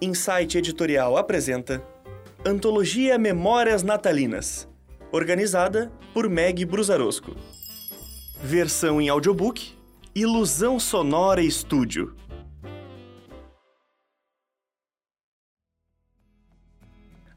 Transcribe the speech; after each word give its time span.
Insight 0.00 0.58
Editorial 0.58 1.16
apresenta 1.16 1.82
Antologia 2.44 3.16
Memórias 3.16 3.82
Natalinas, 3.82 4.68
organizada 5.10 5.90
por 6.12 6.28
Meg 6.28 6.66
Brusarosco. 6.66 7.34
Versão 8.42 9.00
em 9.00 9.08
audiobook 9.08 9.72
Ilusão 10.14 10.78
Sonora 10.78 11.40
Estúdio. 11.40 12.14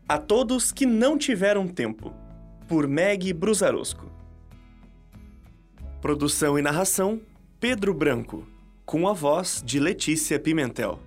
A 0.06 0.18
todos 0.18 0.74
que 0.74 0.86
não 0.86 1.18
tiveram 1.18 1.66
tempo, 1.66 2.14
por 2.68 2.90
Meg 2.90 3.32
Brusarosco. 3.32 4.12
Produção 6.02 6.60
e 6.60 6.62
narração 6.62 7.22
Pedro 7.58 7.94
Branco, 7.94 8.46
com 8.86 9.08
a 9.08 9.14
voz 9.14 9.64
de 9.66 9.80
Letícia 9.80 10.38
Pimentel. 10.38 11.00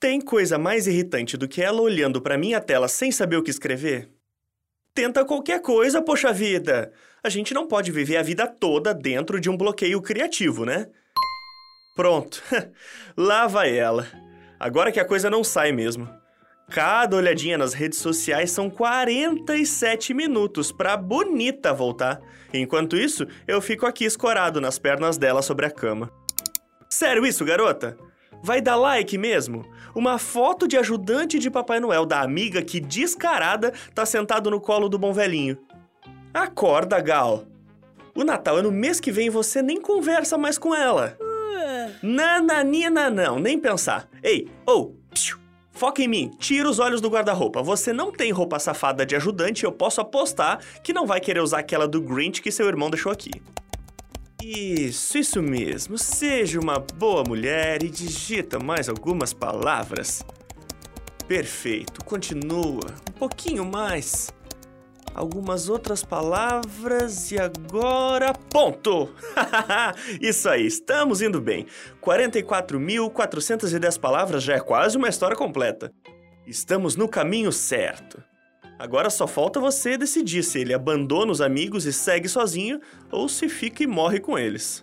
Tem 0.00 0.18
coisa 0.18 0.58
mais 0.58 0.86
irritante 0.86 1.36
do 1.36 1.46
que 1.46 1.60
ela 1.60 1.82
olhando 1.82 2.22
para 2.22 2.38
minha 2.38 2.58
tela 2.58 2.88
sem 2.88 3.12
saber 3.12 3.36
o 3.36 3.42
que 3.42 3.50
escrever? 3.50 4.08
Tenta 4.94 5.24
qualquer 5.26 5.60
coisa, 5.60 6.00
poxa 6.00 6.32
vida! 6.32 6.90
A 7.22 7.28
gente 7.28 7.52
não 7.52 7.68
pode 7.68 7.92
viver 7.92 8.16
a 8.16 8.22
vida 8.22 8.46
toda 8.46 8.94
dentro 8.94 9.38
de 9.38 9.50
um 9.50 9.56
bloqueio 9.56 10.00
criativo, 10.00 10.64
né? 10.64 10.88
Pronto, 11.94 12.42
lá 13.14 13.46
vai 13.46 13.76
ela. 13.76 14.06
Agora 14.58 14.90
que 14.90 14.98
a 14.98 15.04
coisa 15.04 15.28
não 15.28 15.44
sai 15.44 15.70
mesmo. 15.70 16.08
Cada 16.70 17.16
olhadinha 17.16 17.58
nas 17.58 17.74
redes 17.74 17.98
sociais 17.98 18.50
são 18.52 18.70
47 18.70 20.14
minutos 20.14 20.72
pra 20.72 20.96
bonita 20.96 21.74
voltar. 21.74 22.20
Enquanto 22.54 22.96
isso, 22.96 23.26
eu 23.46 23.60
fico 23.60 23.84
aqui 23.84 24.04
escorado 24.04 24.60
nas 24.60 24.78
pernas 24.78 25.18
dela 25.18 25.42
sobre 25.42 25.66
a 25.66 25.70
cama. 25.70 26.10
Sério 26.88 27.26
isso, 27.26 27.44
garota? 27.44 27.98
Vai 28.42 28.60
dar 28.60 28.76
like 28.76 29.16
mesmo? 29.18 29.64
Uma 29.94 30.18
foto 30.18 30.66
de 30.66 30.76
ajudante 30.76 31.38
de 31.38 31.50
Papai 31.50 31.78
Noel 31.78 32.06
da 32.06 32.20
amiga 32.20 32.62
que 32.62 32.80
descarada 32.80 33.72
tá 33.94 34.06
sentado 34.06 34.50
no 34.50 34.60
colo 34.60 34.88
do 34.88 34.98
bom 34.98 35.12
velhinho. 35.12 35.58
Acorda, 36.32 37.00
Gal. 37.00 37.44
O 38.14 38.24
Natal 38.24 38.58
é 38.58 38.62
no 38.62 38.72
mês 38.72 38.98
que 38.98 39.12
vem 39.12 39.26
e 39.26 39.30
você 39.30 39.62
nem 39.62 39.80
conversa 39.80 40.38
mais 40.38 40.58
com 40.58 40.74
ela. 40.74 41.16
Nananina 42.02 43.10
não, 43.10 43.38
nem 43.38 43.58
pensar. 43.58 44.08
Ei, 44.22 44.48
ou, 44.66 44.96
oh, 44.96 45.18
foca 45.70 46.02
em 46.02 46.08
mim, 46.08 46.30
tira 46.38 46.68
os 46.68 46.78
olhos 46.78 47.00
do 47.00 47.08
guarda-roupa. 47.08 47.62
Você 47.62 47.92
não 47.92 48.10
tem 48.12 48.32
roupa 48.32 48.58
safada 48.58 49.04
de 49.04 49.16
ajudante 49.16 49.64
e 49.64 49.66
eu 49.66 49.72
posso 49.72 50.00
apostar 50.00 50.60
que 50.82 50.92
não 50.92 51.06
vai 51.06 51.20
querer 51.20 51.40
usar 51.40 51.58
aquela 51.58 51.86
do 51.86 52.00
Grinch 52.00 52.42
que 52.42 52.50
seu 52.50 52.66
irmão 52.66 52.90
deixou 52.90 53.12
aqui. 53.12 53.30
Isso, 54.42 55.18
isso 55.18 55.42
mesmo. 55.42 55.98
Seja 55.98 56.58
uma 56.58 56.78
boa 56.78 57.22
mulher 57.26 57.82
e 57.82 57.90
digita 57.90 58.58
mais 58.58 58.88
algumas 58.88 59.32
palavras. 59.32 60.24
Perfeito, 61.28 62.04
continua. 62.04 62.94
Um 63.08 63.12
pouquinho 63.12 63.64
mais. 63.64 64.32
Algumas 65.14 65.68
outras 65.68 66.02
palavras 66.02 67.30
e 67.30 67.38
agora. 67.38 68.32
Ponto! 68.32 69.14
isso 70.20 70.48
aí, 70.48 70.66
estamos 70.66 71.20
indo 71.20 71.40
bem. 71.40 71.66
44.410 72.00 74.00
palavras 74.00 74.42
já 74.42 74.54
é 74.54 74.60
quase 74.60 74.96
uma 74.96 75.08
história 75.08 75.36
completa. 75.36 75.92
Estamos 76.46 76.96
no 76.96 77.08
caminho 77.08 77.52
certo. 77.52 78.29
Agora 78.80 79.10
só 79.10 79.26
falta 79.26 79.60
você 79.60 79.98
decidir 79.98 80.42
se 80.42 80.58
ele 80.58 80.72
abandona 80.72 81.30
os 81.30 81.42
amigos 81.42 81.84
e 81.84 81.92
segue 81.92 82.26
sozinho 82.30 82.80
ou 83.12 83.28
se 83.28 83.46
fica 83.46 83.82
e 83.82 83.86
morre 83.86 84.18
com 84.18 84.38
eles. 84.38 84.82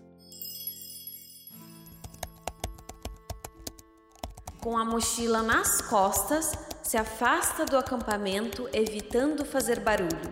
Com 4.62 4.78
a 4.78 4.86
mochila 4.86 5.42
nas 5.42 5.82
costas, 5.82 6.52
se 6.84 6.96
afasta 6.96 7.66
do 7.66 7.76
acampamento, 7.76 8.70
evitando 8.72 9.44
fazer 9.44 9.80
barulho. 9.80 10.32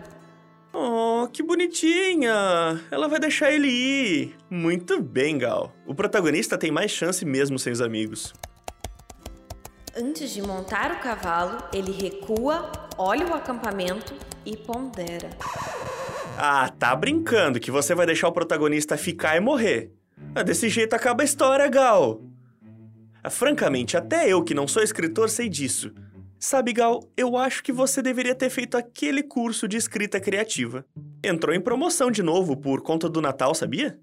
Oh, 0.72 1.26
que 1.32 1.42
bonitinha! 1.42 2.80
Ela 2.88 3.08
vai 3.08 3.18
deixar 3.18 3.50
ele 3.50 3.66
ir. 3.66 4.36
Muito 4.48 5.02
bem, 5.02 5.38
Gal. 5.38 5.74
O 5.84 5.92
protagonista 5.92 6.56
tem 6.56 6.70
mais 6.70 6.92
chance 6.92 7.24
mesmo 7.24 7.58
sem 7.58 7.72
os 7.72 7.80
amigos. 7.80 8.32
Antes 9.96 10.30
de 10.30 10.40
montar 10.40 10.92
o 10.92 11.00
cavalo, 11.00 11.58
ele 11.72 11.90
recua, 11.90 12.85
olha 12.98 13.26
o 13.26 13.34
acampamento 13.34 14.14
e 14.44 14.56
pondera. 14.56 15.30
Ah, 16.38 16.68
tá 16.68 16.94
brincando 16.94 17.60
que 17.60 17.70
você 17.70 17.94
vai 17.94 18.06
deixar 18.06 18.28
o 18.28 18.32
protagonista 18.32 18.96
ficar 18.96 19.36
e 19.36 19.40
morrer. 19.40 19.90
Ah, 20.34 20.42
desse 20.42 20.68
jeito 20.68 20.94
acaba 20.94 21.22
a 21.22 21.24
história, 21.24 21.66
Gal. 21.68 22.20
Ah, 23.22 23.30
francamente, 23.30 23.96
até 23.96 24.28
eu 24.28 24.42
que 24.42 24.54
não 24.54 24.68
sou 24.68 24.82
escritor 24.82 25.30
sei 25.30 25.48
disso. 25.48 25.92
Sabe, 26.38 26.72
Gal, 26.72 27.02
eu 27.16 27.36
acho 27.36 27.62
que 27.62 27.72
você 27.72 28.02
deveria 28.02 28.34
ter 28.34 28.50
feito 28.50 28.76
aquele 28.76 29.22
curso 29.22 29.66
de 29.66 29.76
escrita 29.76 30.20
criativa. 30.20 30.84
Entrou 31.24 31.54
em 31.54 31.60
promoção 31.60 32.10
de 32.10 32.22
novo 32.22 32.56
por 32.56 32.82
conta 32.82 33.08
do 33.08 33.22
Natal, 33.22 33.54
sabia? 33.54 33.98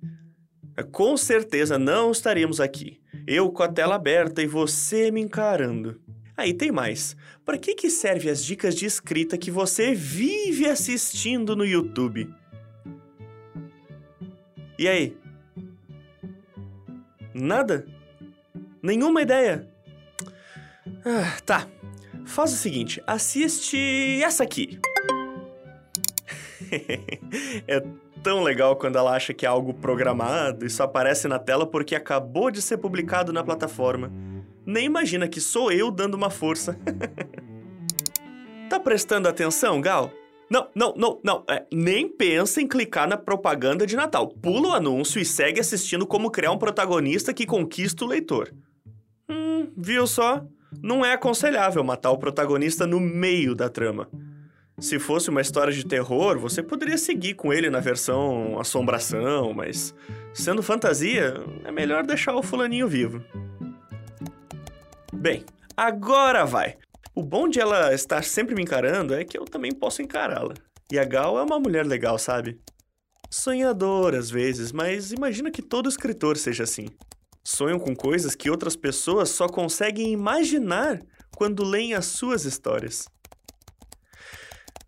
Com 0.92 1.16
certeza 1.16 1.78
não 1.78 2.12
estaríamos 2.12 2.60
aqui. 2.60 3.00
Eu 3.28 3.52
com 3.52 3.62
a 3.62 3.68
tela 3.68 3.96
aberta 3.96 4.42
e 4.42 4.48
você 4.48 5.12
me 5.12 5.22
encarando. 5.22 6.02
Aí 6.36 6.54
tem 6.54 6.72
mais. 6.72 7.16
Para 7.46 7.58
que 7.58 7.76
que 7.76 7.90
serve 7.90 8.30
as 8.30 8.44
dicas 8.44 8.76
de 8.76 8.86
escrita 8.86 9.38
que 9.38 9.52
você 9.52 9.94
vive 9.94 10.68
assistindo 10.68 11.56
no 11.56 11.66
YouTube? 11.66 12.34
E 14.78 14.88
aí? 14.88 15.16
Nada? 17.34 17.86
Nenhuma 18.82 19.22
ideia? 19.22 19.68
Ah, 21.06 21.38
tá. 21.46 21.68
Faz 22.26 22.54
o 22.54 22.56
seguinte, 22.56 23.02
assiste 23.06 23.78
essa 24.24 24.44
aqui. 24.44 24.80
é 27.68 27.84
tão 28.24 28.42
legal 28.42 28.76
quando 28.76 28.98
ela 28.98 29.16
acha 29.16 29.34
que 29.34 29.46
é 29.46 29.50
algo 29.50 29.74
programado 29.74 30.66
e 30.66 30.70
só 30.70 30.84
aparece 30.84 31.28
na 31.28 31.38
tela 31.38 31.68
porque 31.68 31.96
acabou 31.96 32.50
de 32.50 32.62
ser 32.62 32.78
publicado 32.78 33.34
na 33.34 33.44
plataforma. 33.44 34.12
Nem 34.66 34.86
imagina 34.86 35.28
que 35.28 35.42
sou 35.42 35.72
eu 35.72 35.92
dando 35.92 36.16
uma 36.16 36.30
força. 36.30 36.80
tá 38.70 38.80
prestando 38.80 39.28
atenção, 39.28 39.82
Gal? 39.82 40.12
Não, 40.50 40.68
não, 40.76 40.94
não, 40.96 41.20
não. 41.24 41.44
É, 41.50 41.66
nem 41.72 42.08
pensa 42.08 42.62
em 42.62 42.68
clicar 42.68 43.08
na 43.08 43.18
propaganda 43.18 43.88
de 43.88 43.96
Natal. 43.96 44.28
Pula 44.28 44.70
o 44.70 44.74
anúncio 44.74 45.20
e 45.20 45.26
segue 45.26 45.60
assistindo 45.60 46.06
como 46.06 46.30
criar 46.30 46.52
um 46.52 46.58
protagonista 46.58 47.34
que 47.34 47.46
conquista 47.46 48.06
o 48.06 48.08
leitor. 48.08 48.54
Hum, 49.30 49.72
viu 49.76 50.06
só? 50.06 50.46
Não 50.82 51.06
é 51.06 51.14
aconselhável 51.14 51.84
matar 51.84 52.12
o 52.12 52.18
protagonista 52.18 52.86
no 52.86 53.00
meio 53.00 53.56
da 53.56 53.70
trama. 53.70 54.08
Se 54.80 55.00
fosse 55.00 55.30
uma 55.30 55.42
história 55.42 55.72
de 55.72 55.86
terror, 55.86 56.38
você 56.40 56.62
poderia 56.62 56.98
seguir 56.98 57.36
com 57.36 57.54
ele 57.54 57.70
na 57.70 57.80
versão 57.80 58.60
assombração, 58.60 59.54
mas 59.54 59.94
sendo 60.34 60.64
fantasia, 60.64 61.36
é 61.64 61.72
melhor 61.72 62.04
deixar 62.06 62.36
o 62.36 62.44
fulaninho 62.44 62.88
vivo. 62.88 63.24
Bem, 65.14 65.46
agora 65.78 66.46
vai. 66.46 66.78
O 67.16 67.22
bom 67.24 67.48
de 67.48 67.60
ela 67.60 67.94
estar 67.94 68.24
sempre 68.24 68.56
me 68.56 68.64
encarando 68.64 69.14
é 69.14 69.24
que 69.24 69.38
eu 69.38 69.46
também 69.46 69.72
posso 69.72 70.02
encará-la. 70.02 70.56
E 70.92 71.00
a 71.00 71.06
Gal 71.06 71.38
é 71.38 71.44
uma 71.44 71.60
mulher 71.60 71.86
legal, 71.86 72.18
sabe? 72.18 72.60
Sonhadora 73.30 74.20
às 74.20 74.30
vezes, 74.30 74.72
mas 74.72 75.12
imagina 75.12 75.50
que 75.50 75.62
todo 75.62 75.88
escritor 75.88 76.38
seja 76.38 76.64
assim. 76.64 76.88
Sonham 77.44 77.80
com 77.80 77.96
coisas 77.96 78.36
que 78.36 78.50
outras 78.50 78.76
pessoas 78.76 79.30
só 79.30 79.48
conseguem 79.48 80.12
imaginar 80.12 81.00
quando 81.36 81.64
leem 81.64 81.94
as 81.94 82.06
suas 82.06 82.46
histórias. 82.46 83.08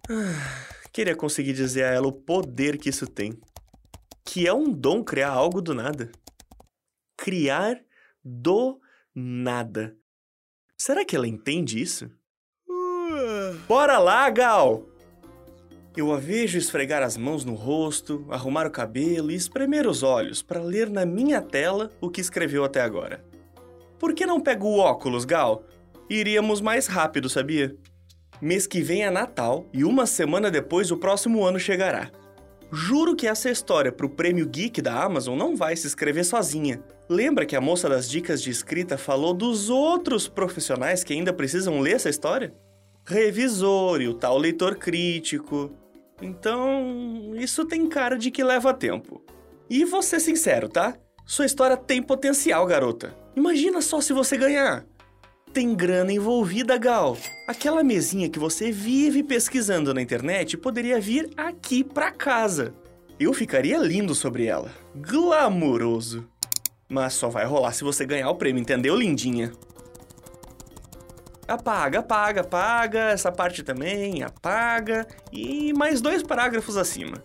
Ah, 0.09 0.67
queria 0.91 1.15
conseguir 1.15 1.53
dizer 1.53 1.83
a 1.83 1.91
ela 1.91 2.07
o 2.07 2.13
poder 2.13 2.77
que 2.77 2.89
isso 2.89 3.07
tem. 3.07 3.33
Que 4.23 4.47
é 4.47 4.53
um 4.53 4.71
dom 4.71 5.03
criar 5.03 5.29
algo 5.29 5.61
do 5.61 5.73
nada. 5.73 6.11
Criar 7.17 7.79
do 8.23 8.79
nada. 9.13 9.95
Será 10.85 11.03
que 11.03 11.15
ela 11.15 11.27
entende 11.27 11.81
isso? 11.81 12.11
Bora 13.67 13.97
lá, 13.97 14.29
Gal! 14.29 14.83
Eu 15.97 16.13
a 16.13 16.17
vejo 16.17 16.59
esfregar 16.59 17.01
as 17.01 17.17
mãos 17.17 17.43
no 17.43 17.55
rosto, 17.55 18.23
arrumar 18.29 18.67
o 18.67 18.71
cabelo 18.71 19.31
e 19.31 19.35
espremer 19.35 19.87
os 19.87 20.03
olhos 20.03 20.43
para 20.43 20.61
ler 20.61 20.87
na 20.87 21.03
minha 21.03 21.41
tela 21.41 21.91
o 21.99 22.07
que 22.07 22.21
escreveu 22.21 22.63
até 22.63 22.81
agora. 22.81 23.25
Por 23.97 24.13
que 24.13 24.27
não 24.27 24.39
pega 24.39 24.63
o 24.63 24.77
óculos, 24.77 25.25
Gal? 25.25 25.63
Iríamos 26.07 26.61
mais 26.61 26.85
rápido, 26.85 27.29
sabia? 27.29 27.75
Mês 28.39 28.67
que 28.67 28.83
vem 28.83 29.05
é 29.05 29.09
Natal 29.09 29.65
e 29.73 29.83
uma 29.83 30.05
semana 30.05 30.51
depois 30.51 30.91
o 30.91 30.97
próximo 30.97 31.43
ano 31.43 31.59
chegará. 31.59 32.11
Juro 32.71 33.15
que 33.15 33.27
essa 33.27 33.49
história 33.49 33.91
pro 33.91 34.09
prêmio 34.09 34.47
Geek 34.47 34.81
da 34.81 35.03
Amazon 35.03 35.37
não 35.37 35.55
vai 35.55 35.75
se 35.75 35.87
escrever 35.87 36.23
sozinha. 36.23 36.83
Lembra 37.07 37.45
que 37.45 37.55
a 37.55 37.61
moça 37.61 37.87
das 37.87 38.09
dicas 38.09 38.41
de 38.41 38.49
escrita 38.49 38.97
falou 38.97 39.33
dos 39.33 39.69
outros 39.69 40.27
profissionais 40.27 41.03
que 41.03 41.13
ainda 41.13 41.31
precisam 41.31 41.79
ler 41.79 41.95
essa 41.95 42.09
história? 42.09 42.53
Revisor 43.05 44.01
e 44.01 44.07
o 44.07 44.13
tal 44.13 44.37
leitor 44.37 44.75
crítico. 44.75 45.71
Então, 46.21 47.33
isso 47.35 47.65
tem 47.65 47.87
cara 47.87 48.17
de 48.17 48.31
que 48.31 48.43
leva 48.43 48.73
tempo. 48.73 49.23
E 49.69 49.85
vou 49.85 50.01
ser 50.01 50.19
sincero, 50.19 50.67
tá? 50.67 50.97
Sua 51.25 51.45
história 51.45 51.77
tem 51.77 52.01
potencial, 52.01 52.65
garota. 52.65 53.15
Imagina 53.35 53.81
só 53.81 54.01
se 54.01 54.13
você 54.13 54.37
ganhar. 54.37 54.85
Tem 55.55 55.73
grana 55.73 56.11
envolvida, 56.11 56.77
Gal. 56.77 57.17
Aquela 57.47 57.81
mesinha 57.81 58.29
que 58.29 58.37
você 58.37 58.73
vive 58.73 59.23
pesquisando 59.23 59.93
na 59.93 60.01
internet 60.01 60.57
poderia 60.57 60.99
vir 60.99 61.29
aqui 61.37 61.81
pra 61.81 62.11
casa. 62.11 62.73
Eu 63.17 63.33
ficaria 63.33 63.77
lindo 63.77 64.13
sobre 64.13 64.47
ela. 64.47 64.69
Glamouroso. 64.93 66.27
Mas 66.89 67.13
só 67.13 67.29
vai 67.29 67.45
rolar 67.45 67.71
se 67.71 67.85
você 67.85 68.05
ganhar 68.05 68.29
o 68.29 68.35
prêmio, 68.35 68.59
entendeu, 68.59 68.97
lindinha? 68.97 69.53
Apaga, 71.47 71.99
apaga, 71.99 72.41
apaga, 72.41 72.99
essa 73.11 73.31
parte 73.31 73.63
também, 73.63 74.23
apaga, 74.23 75.07
e 75.31 75.71
mais 75.71 76.01
dois 76.01 76.21
parágrafos 76.21 76.75
acima. 76.75 77.23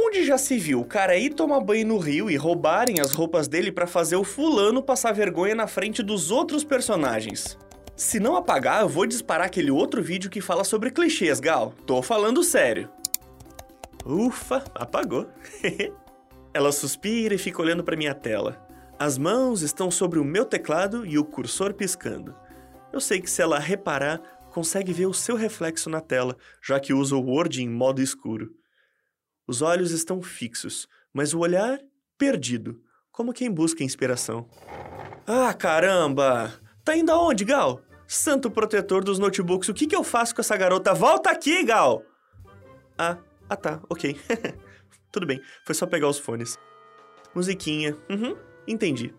Onde 0.00 0.24
já 0.24 0.38
se 0.38 0.56
viu 0.56 0.80
o 0.80 0.84
cara 0.84 1.16
ir 1.16 1.34
tomar 1.34 1.60
banho 1.60 1.88
no 1.88 1.98
rio 1.98 2.30
e 2.30 2.36
roubarem 2.36 3.00
as 3.00 3.12
roupas 3.12 3.48
dele 3.48 3.72
para 3.72 3.84
fazer 3.84 4.14
o 4.14 4.22
fulano 4.22 4.80
passar 4.80 5.12
vergonha 5.12 5.56
na 5.56 5.66
frente 5.66 6.04
dos 6.04 6.30
outros 6.30 6.62
personagens? 6.62 7.58
Se 7.96 8.20
não 8.20 8.36
apagar, 8.36 8.82
eu 8.82 8.88
vou 8.88 9.04
disparar 9.06 9.48
aquele 9.48 9.72
outro 9.72 10.00
vídeo 10.00 10.30
que 10.30 10.40
fala 10.40 10.62
sobre 10.62 10.92
clichês, 10.92 11.40
Gal. 11.40 11.74
Tô 11.84 12.00
falando 12.00 12.44
sério. 12.44 12.88
Ufa, 14.06 14.62
apagou. 14.72 15.28
Ela 16.54 16.70
suspira 16.70 17.34
e 17.34 17.38
fica 17.38 17.60
olhando 17.60 17.82
para 17.82 17.96
minha 17.96 18.14
tela. 18.14 18.64
As 19.00 19.18
mãos 19.18 19.62
estão 19.62 19.90
sobre 19.90 20.20
o 20.20 20.24
meu 20.24 20.44
teclado 20.44 21.04
e 21.04 21.18
o 21.18 21.24
cursor 21.24 21.74
piscando. 21.74 22.36
Eu 22.92 23.00
sei 23.00 23.20
que 23.20 23.28
se 23.28 23.42
ela 23.42 23.58
reparar, 23.58 24.20
consegue 24.52 24.92
ver 24.92 25.06
o 25.06 25.14
seu 25.14 25.36
reflexo 25.36 25.90
na 25.90 26.00
tela, 26.00 26.36
já 26.62 26.80
que 26.80 26.94
usa 26.94 27.16
o 27.16 27.20
Word 27.20 27.62
em 27.62 27.68
modo 27.68 28.00
escuro. 28.00 28.56
Os 29.48 29.62
olhos 29.62 29.92
estão 29.92 30.20
fixos, 30.20 30.86
mas 31.10 31.32
o 31.32 31.38
olhar 31.38 31.80
perdido, 32.18 32.82
como 33.10 33.32
quem 33.32 33.50
busca 33.50 33.82
inspiração. 33.82 34.46
Ah, 35.26 35.54
caramba! 35.54 36.52
Tá 36.84 36.94
indo 36.94 37.10
aonde, 37.10 37.46
Gal? 37.46 37.80
Santo 38.06 38.50
protetor 38.50 39.02
dos 39.02 39.18
notebooks, 39.18 39.70
o 39.70 39.74
que, 39.74 39.86
que 39.86 39.96
eu 39.96 40.04
faço 40.04 40.34
com 40.34 40.42
essa 40.42 40.54
garota? 40.54 40.92
Volta 40.92 41.30
aqui, 41.30 41.64
Gal! 41.64 42.02
Ah, 42.98 43.16
ah 43.48 43.56
tá, 43.56 43.80
ok. 43.88 44.20
Tudo 45.10 45.26
bem, 45.26 45.40
foi 45.64 45.74
só 45.74 45.86
pegar 45.86 46.08
os 46.08 46.18
fones. 46.18 46.58
Musiquinha, 47.34 47.96
uhum, 48.10 48.36
entendi. 48.66 49.14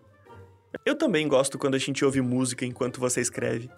Eu 0.86 0.94
também 0.94 1.26
gosto 1.26 1.58
quando 1.58 1.74
a 1.74 1.78
gente 1.78 2.04
ouve 2.04 2.20
música 2.20 2.64
enquanto 2.64 3.00
você 3.00 3.20
escreve. 3.20 3.68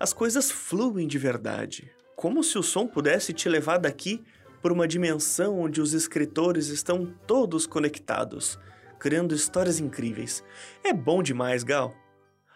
As 0.00 0.14
coisas 0.14 0.50
fluem 0.50 1.06
de 1.06 1.18
verdade, 1.18 1.92
como 2.16 2.42
se 2.42 2.56
o 2.56 2.62
som 2.62 2.86
pudesse 2.86 3.34
te 3.34 3.46
levar 3.46 3.76
daqui 3.76 4.24
por 4.60 4.72
uma 4.72 4.88
dimensão 4.88 5.58
onde 5.58 5.80
os 5.80 5.92
escritores 5.92 6.68
estão 6.68 7.06
todos 7.26 7.66
conectados, 7.66 8.58
criando 8.98 9.34
histórias 9.34 9.80
incríveis. 9.80 10.44
É 10.84 10.92
bom 10.92 11.22
demais, 11.22 11.62
Gal. 11.62 11.94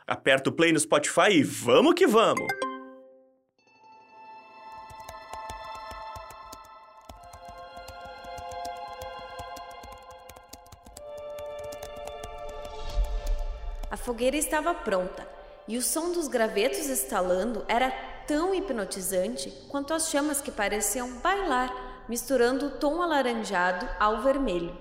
Aperta 0.06 0.50
o 0.50 0.52
play 0.52 0.72
no 0.72 0.80
Spotify 0.80 1.30
e 1.30 1.42
vamos 1.42 1.94
que 1.94 2.06
vamos! 2.06 2.52
A 13.90 13.96
fogueira 13.96 14.36
estava 14.36 14.74
pronta 14.74 15.28
e 15.68 15.76
o 15.76 15.82
som 15.82 16.10
dos 16.12 16.26
gravetos 16.26 16.88
estalando 16.88 17.64
era 17.68 17.90
tão 18.26 18.54
hipnotizante 18.54 19.50
quanto 19.68 19.92
as 19.92 20.08
chamas 20.08 20.40
que 20.40 20.50
pareciam 20.50 21.10
bailar, 21.20 21.70
misturando 22.08 22.66
o 22.66 22.70
tom 22.70 23.02
alaranjado 23.02 23.88
ao 23.98 24.22
vermelho. 24.22 24.76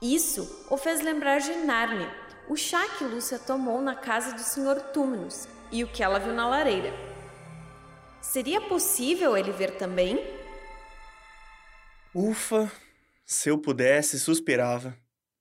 Isso 0.00 0.66
o 0.70 0.76
fez 0.76 1.00
lembrar 1.00 1.38
de 1.38 1.52
Nárnia, 1.58 2.10
o 2.48 2.56
chá 2.56 2.88
que 2.98 3.04
Lúcia 3.04 3.38
tomou 3.38 3.80
na 3.80 3.94
casa 3.94 4.34
do 4.34 4.40
Sr. 4.40 4.80
Túminos 4.92 5.46
e 5.70 5.84
o 5.84 5.88
que 5.88 6.02
ela 6.02 6.18
viu 6.18 6.32
na 6.34 6.48
lareira. 6.48 6.92
Seria 8.20 8.60
possível 8.60 9.36
ele 9.36 9.52
ver 9.52 9.72
também? 9.76 10.18
Ufa, 12.14 12.70
se 13.24 13.48
eu 13.48 13.58
pudesse, 13.58 14.18
suspirava. 14.18 14.96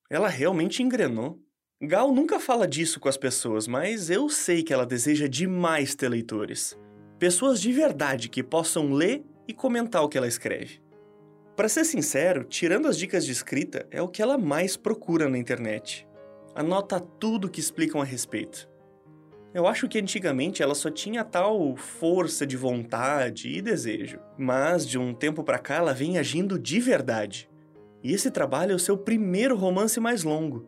Ela 0.09 0.27
realmente 0.27 0.81
engrenou. 0.81 1.39
Gal 1.81 2.11
nunca 2.11 2.39
fala 2.39 2.67
disso 2.67 2.99
com 2.99 3.09
as 3.09 3.17
pessoas, 3.17 3.67
mas 3.67 4.09
eu 4.09 4.29
sei 4.29 4.63
que 4.63 4.73
ela 4.73 4.85
deseja 4.85 5.27
demais 5.27 5.95
ter 5.95 6.09
leitores. 6.09 6.77
Pessoas 7.19 7.61
de 7.61 7.71
verdade 7.71 8.29
que 8.29 8.43
possam 8.43 8.91
ler 8.91 9.23
e 9.47 9.53
comentar 9.53 10.03
o 10.03 10.09
que 10.09 10.17
ela 10.17 10.27
escreve. 10.27 10.80
Para 11.55 11.67
ser 11.67 11.83
sincero, 11.83 12.45
tirando 12.45 12.87
as 12.87 12.97
dicas 12.97 13.25
de 13.25 13.31
escrita, 13.31 13.85
é 13.91 14.01
o 14.01 14.07
que 14.07 14.21
ela 14.21 14.37
mais 14.37 14.77
procura 14.77 15.29
na 15.29 15.37
internet. 15.37 16.07
Anota 16.55 16.99
tudo 16.99 17.49
que 17.49 17.59
explicam 17.59 18.01
a 18.01 18.05
respeito. 18.05 18.69
Eu 19.53 19.67
acho 19.67 19.89
que 19.89 19.99
antigamente 19.99 20.63
ela 20.63 20.73
só 20.73 20.89
tinha 20.89 21.25
tal 21.25 21.75
força 21.75 22.47
de 22.47 22.55
vontade 22.55 23.49
e 23.49 23.61
desejo, 23.61 24.19
mas 24.37 24.87
de 24.87 24.97
um 24.97 25.13
tempo 25.13 25.43
para 25.43 25.59
cá 25.59 25.75
ela 25.75 25.93
vem 25.93 26.17
agindo 26.17 26.57
de 26.57 26.79
verdade. 26.79 27.49
E 28.01 28.13
esse 28.13 28.31
trabalho 28.31 28.71
é 28.71 28.75
o 28.75 28.79
seu 28.79 28.97
primeiro 28.97 29.57
romance 29.57 29.99
mais 29.99 30.23
longo. 30.23 30.65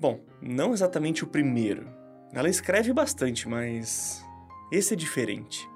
Bom, 0.00 0.20
não 0.40 0.72
exatamente 0.72 1.22
o 1.22 1.26
primeiro. 1.26 1.86
Ela 2.32 2.48
escreve 2.48 2.92
bastante, 2.94 3.46
mas 3.46 4.24
esse 4.72 4.94
é 4.94 4.96
diferente. 4.96 5.68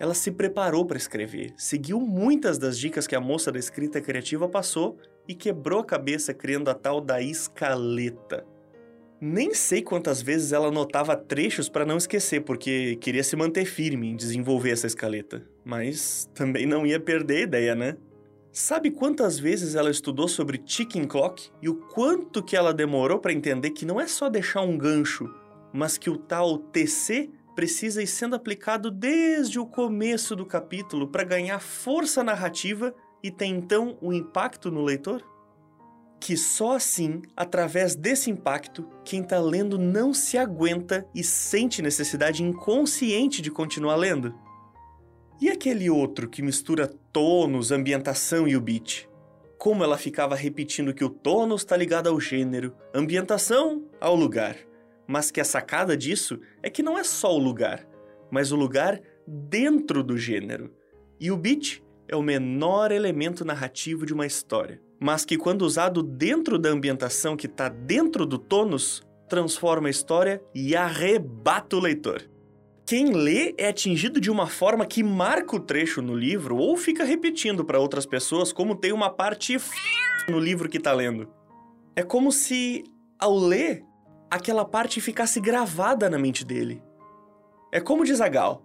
Ela 0.00 0.14
se 0.14 0.30
preparou 0.30 0.86
para 0.86 0.96
escrever, 0.96 1.52
seguiu 1.56 2.00
muitas 2.00 2.56
das 2.56 2.78
dicas 2.78 3.06
que 3.06 3.16
a 3.16 3.20
moça 3.20 3.50
da 3.50 3.58
escrita 3.58 4.00
criativa 4.00 4.48
passou 4.48 4.96
e 5.26 5.34
quebrou 5.34 5.80
a 5.80 5.84
cabeça 5.84 6.32
criando 6.32 6.68
a 6.68 6.74
tal 6.74 7.00
da 7.00 7.20
escaleta. 7.20 8.46
Nem 9.20 9.52
sei 9.52 9.82
quantas 9.82 10.22
vezes 10.22 10.52
ela 10.52 10.68
anotava 10.68 11.16
trechos 11.16 11.68
para 11.68 11.84
não 11.84 11.96
esquecer, 11.96 12.42
porque 12.42 12.94
queria 13.00 13.24
se 13.24 13.34
manter 13.34 13.64
firme 13.64 14.10
em 14.10 14.16
desenvolver 14.16 14.70
essa 14.70 14.86
escaleta. 14.86 15.42
Mas 15.64 16.30
também 16.32 16.64
não 16.64 16.86
ia 16.86 17.00
perder 17.00 17.38
a 17.38 17.42
ideia, 17.42 17.74
né? 17.74 17.96
Sabe 18.52 18.92
quantas 18.92 19.38
vezes 19.38 19.74
ela 19.74 19.90
estudou 19.90 20.28
sobre 20.28 20.58
ticking 20.58 21.04
clock 21.04 21.50
e 21.60 21.68
o 21.68 21.74
quanto 21.74 22.42
que 22.42 22.56
ela 22.56 22.72
demorou 22.72 23.18
para 23.18 23.32
entender 23.32 23.70
que 23.70 23.84
não 23.84 24.00
é 24.00 24.06
só 24.06 24.28
deixar 24.28 24.62
um 24.62 24.78
gancho, 24.78 25.28
mas 25.72 25.98
que 25.98 26.08
o 26.08 26.16
tal 26.16 26.56
TC 26.56 27.28
precisa 27.58 28.00
ir 28.00 28.06
sendo 28.06 28.36
aplicado 28.36 28.88
desde 28.88 29.58
o 29.58 29.66
começo 29.66 30.36
do 30.36 30.46
capítulo 30.46 31.08
para 31.08 31.24
ganhar 31.24 31.58
força 31.58 32.22
narrativa 32.22 32.94
e 33.20 33.32
ter 33.32 33.46
então 33.46 33.98
um 34.00 34.12
impacto 34.12 34.70
no 34.70 34.80
leitor? 34.80 35.24
Que 36.20 36.36
só 36.36 36.76
assim, 36.76 37.20
através 37.36 37.96
desse 37.96 38.30
impacto, 38.30 38.88
quem 39.04 39.22
está 39.22 39.40
lendo 39.40 39.76
não 39.76 40.14
se 40.14 40.38
aguenta 40.38 41.04
e 41.12 41.24
sente 41.24 41.82
necessidade 41.82 42.44
inconsciente 42.44 43.42
de 43.42 43.50
continuar 43.50 43.96
lendo. 43.96 44.32
E 45.40 45.50
aquele 45.50 45.90
outro 45.90 46.28
que 46.28 46.42
mistura 46.42 46.86
tônus, 47.12 47.72
ambientação 47.72 48.46
e 48.46 48.56
o 48.56 48.60
beat? 48.60 49.08
Como 49.58 49.82
ela 49.82 49.98
ficava 49.98 50.36
repetindo 50.36 50.94
que 50.94 51.04
o 51.04 51.10
tônus 51.10 51.62
está 51.62 51.76
ligado 51.76 52.08
ao 52.08 52.20
gênero, 52.20 52.72
ambientação 52.94 53.84
ao 54.00 54.14
lugar. 54.14 54.67
Mas 55.08 55.30
que 55.30 55.40
a 55.40 55.44
sacada 55.44 55.96
disso 55.96 56.38
é 56.62 56.68
que 56.68 56.82
não 56.82 56.98
é 56.98 57.02
só 57.02 57.34
o 57.34 57.38
lugar, 57.38 57.86
mas 58.30 58.52
o 58.52 58.56
lugar 58.56 59.00
dentro 59.26 60.04
do 60.04 60.18
gênero. 60.18 60.70
E 61.18 61.32
o 61.32 61.36
beat 61.36 61.82
é 62.06 62.14
o 62.14 62.22
menor 62.22 62.92
elemento 62.92 63.44
narrativo 63.44 64.06
de 64.06 64.12
uma 64.12 64.26
história, 64.26 64.80
mas 65.00 65.24
que 65.24 65.38
quando 65.38 65.62
usado 65.62 66.02
dentro 66.02 66.58
da 66.58 66.68
ambientação 66.68 67.36
que 67.36 67.46
está 67.46 67.68
dentro 67.68 68.26
do 68.26 68.38
tônus, 68.38 69.02
transforma 69.28 69.88
a 69.88 69.90
história 69.90 70.42
e 70.54 70.76
arrebata 70.76 71.76
o 71.76 71.80
leitor. 71.80 72.28
Quem 72.86 73.12
lê 73.12 73.54
é 73.58 73.68
atingido 73.68 74.18
de 74.18 74.30
uma 74.30 74.46
forma 74.46 74.86
que 74.86 75.02
marca 75.02 75.54
o 75.56 75.60
trecho 75.60 76.00
no 76.00 76.14
livro 76.14 76.56
ou 76.56 76.74
fica 76.74 77.04
repetindo 77.04 77.62
para 77.62 77.78
outras 77.78 78.06
pessoas 78.06 78.50
como 78.50 78.74
tem 78.74 78.92
uma 78.92 79.10
parte 79.10 79.56
f... 79.56 79.70
no 80.26 80.38
livro 80.38 80.70
que 80.70 80.78
está 80.78 80.94
lendo. 80.94 81.28
É 81.94 82.02
como 82.02 82.32
se, 82.32 82.84
ao 83.18 83.36
ler, 83.36 83.84
aquela 84.30 84.64
parte 84.64 85.00
ficasse 85.00 85.40
gravada 85.40 86.08
na 86.08 86.18
mente 86.18 86.44
dele. 86.44 86.82
É 87.72 87.80
como 87.80 88.04
diz 88.04 88.20
a 88.20 88.28
Gal, 88.28 88.62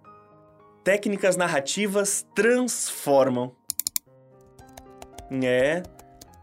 técnicas 0.82 1.36
narrativas 1.36 2.26
transformam. 2.34 3.54
É, 5.42 5.82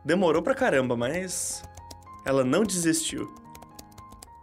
demorou 0.03 0.41
pra 0.41 0.55
caramba, 0.55 0.97
mas 0.97 1.63
ela 2.25 2.43
não 2.43 2.63
desistiu. 2.63 3.33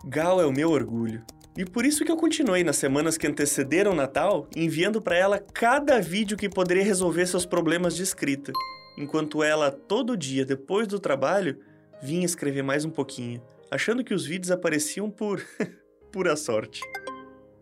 Gal 0.04 0.40
é 0.40 0.46
o 0.46 0.52
meu 0.52 0.70
orgulho. 0.70 1.24
E 1.56 1.64
por 1.64 1.84
isso 1.84 2.04
que 2.04 2.12
eu 2.12 2.16
continuei 2.16 2.62
nas 2.62 2.76
semanas 2.76 3.18
que 3.18 3.26
antecederam 3.26 3.90
o 3.90 3.96
Natal, 3.96 4.46
enviando 4.54 5.02
para 5.02 5.16
ela 5.16 5.40
cada 5.40 6.00
vídeo 6.00 6.36
que 6.36 6.48
poderia 6.48 6.84
resolver 6.84 7.26
seus 7.26 7.44
problemas 7.44 7.96
de 7.96 8.04
escrita, 8.04 8.52
enquanto 8.96 9.42
ela 9.42 9.72
todo 9.72 10.16
dia 10.16 10.44
depois 10.44 10.86
do 10.86 11.00
trabalho 11.00 11.58
vinha 12.00 12.24
escrever 12.24 12.62
mais 12.62 12.84
um 12.84 12.90
pouquinho, 12.90 13.42
achando 13.70 14.04
que 14.04 14.14
os 14.14 14.24
vídeos 14.24 14.50
apareciam 14.50 15.10
por 15.10 15.44
pura 16.12 16.36
sorte. 16.36 16.80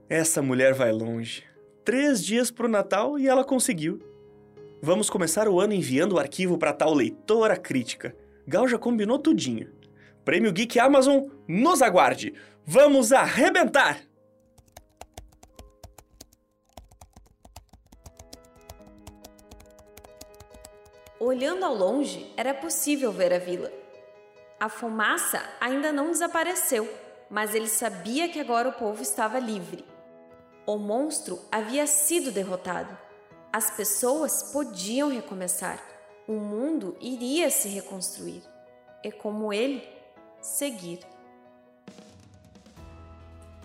Essa 0.08 0.40
mulher 0.40 0.72
vai 0.72 0.92
longe. 0.92 1.44
Três 1.84 2.24
dias 2.24 2.50
pro 2.50 2.68
Natal 2.68 3.18
e 3.18 3.28
ela 3.28 3.44
conseguiu. 3.44 4.00
Vamos 4.82 5.10
começar 5.10 5.48
o 5.48 5.60
ano 5.60 5.72
enviando 5.72 6.12
o 6.12 6.18
arquivo 6.18 6.58
para 6.58 6.72
tal 6.72 6.94
leitora 6.94 7.56
crítica. 7.56 8.14
Gal 8.46 8.68
já 8.68 8.78
combinou 8.78 9.18
tudinho. 9.18 9.72
Prêmio 10.24 10.52
Geek 10.52 10.78
Amazon, 10.78 11.28
nos 11.46 11.82
aguarde! 11.82 12.34
Vamos 12.64 13.12
arrebentar! 13.12 14.00
Olhando 21.18 21.64
ao 21.64 21.74
longe, 21.74 22.32
era 22.36 22.52
possível 22.52 23.10
ver 23.10 23.32
a 23.32 23.38
vila. 23.38 23.85
A 24.58 24.70
fumaça 24.70 25.42
ainda 25.60 25.92
não 25.92 26.10
desapareceu, 26.10 26.88
mas 27.28 27.54
ele 27.54 27.68
sabia 27.68 28.26
que 28.26 28.40
agora 28.40 28.70
o 28.70 28.72
povo 28.72 29.02
estava 29.02 29.38
livre. 29.38 29.84
O 30.66 30.78
monstro 30.78 31.38
havia 31.52 31.86
sido 31.86 32.32
derrotado. 32.32 32.96
As 33.52 33.70
pessoas 33.70 34.44
podiam 34.54 35.10
recomeçar. 35.10 35.78
O 36.26 36.32
mundo 36.32 36.96
iria 37.00 37.50
se 37.50 37.68
reconstruir. 37.68 38.42
E 39.04 39.12
como 39.12 39.52
ele, 39.52 39.86
seguir. 40.40 41.00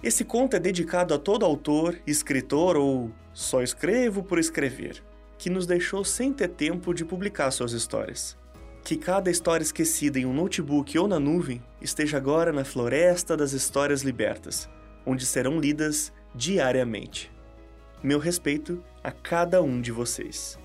Esse 0.03 0.25
conto 0.25 0.57
é 0.57 0.59
dedicado 0.59 1.13
a 1.13 1.17
todo 1.17 1.45
autor, 1.45 2.01
escritor 2.05 2.75
ou 2.75 3.11
só 3.33 3.61
escrevo 3.61 4.23
por 4.23 4.39
escrever, 4.39 5.01
que 5.37 5.49
nos 5.49 5.65
deixou 5.65 6.03
sem 6.03 6.33
ter 6.33 6.49
tempo 6.49 6.93
de 6.93 7.05
publicar 7.05 7.49
suas 7.51 7.71
histórias. 7.71 8.40
Que 8.83 8.97
cada 8.97 9.29
história 9.29 9.63
esquecida 9.63 10.19
em 10.19 10.25
um 10.25 10.33
notebook 10.33 10.97
ou 10.97 11.07
na 11.07 11.19
nuvem 11.19 11.61
esteja 11.81 12.17
agora 12.17 12.51
na 12.51 12.65
floresta 12.65 13.37
das 13.37 13.53
histórias 13.53 14.01
libertas, 14.01 14.69
onde 15.05 15.25
serão 15.25 15.59
lidas 15.59 16.11
diariamente. 16.33 17.31
Meu 18.03 18.19
respeito 18.19 18.83
a 19.03 19.11
cada 19.11 19.61
um 19.61 19.79
de 19.79 19.91
vocês. 19.91 20.57